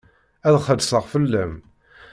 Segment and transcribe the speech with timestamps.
[0.47, 1.53] Ad xellṣeɣ fell-am.